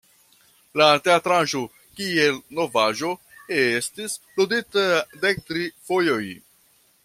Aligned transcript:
La 0.81 0.85
teatraĵo, 1.07 1.61
kiel 1.99 2.39
novaĵo, 2.61 3.13
estis 3.59 4.19
ludita 4.41 4.87
dektri 5.27 5.71
fojojn. 5.91 6.35